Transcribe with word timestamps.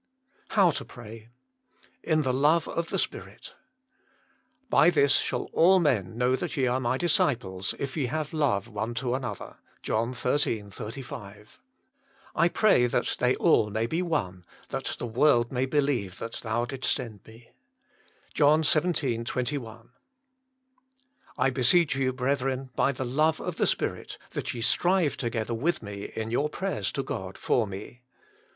7iow 0.49 0.73
TO 0.73 0.83
PEAY. 0.83 1.29
lit 2.07 2.19
tlje 2.21 2.23
ICobe 2.43 2.67
of 2.73 2.87
tlje 2.89 2.99
Spirit" 2.99 3.53
By 4.71 4.89
this 4.89 5.17
shall 5.17 5.43
all 5.53 5.79
mon 5.79 6.17
know 6.17 6.35
that 6.35 6.57
ye 6.57 6.65
are 6.65 6.79
My 6.79 6.97
disciples, 6.97 7.75
if 7.77 7.95
ye 7.95 8.07
have 8.07 8.33
love 8.33 8.67
one 8.67 8.95
to 8.95 9.13
another." 9.13 9.57
JOHN 9.83 10.15
xiii. 10.15 10.63
3f>." 10.63 11.59
I 12.35 12.49
pray 12.49 12.87
that 12.87 13.17
they 13.19 13.35
all 13.35 13.69
may 13.69 13.85
be 13.85 14.01
one, 14.01 14.43
that 14.69 14.95
the 14.97 15.05
world 15.05 15.51
may 15.51 15.67
believe 15.67 16.17
that 16.17 16.33
Thou 16.41 16.65
didst 16.65 16.95
send 16.95 17.19
Me." 17.27 17.51
JOHN 18.33 18.63
xvii. 18.63 19.23
21. 19.23 19.89
"I 21.37 21.49
beseech 21.51 21.95
you, 21.95 22.11
brethren, 22.11 22.71
by 22.75 22.91
the 22.91 23.05
love 23.05 23.39
of 23.39 23.57
the 23.57 23.67
Spirit, 23.67 24.17
that 24.31 24.51
ye 24.55 24.61
strive 24.61 25.15
together 25.15 25.53
with 25.53 25.83
me 25.83 26.05
in 26.15 26.31
your 26.31 26.49
prayers 26.49 26.91
to 26.93 27.03
God 27.03 27.37
for 27.37 27.67
me. 27.67 28.01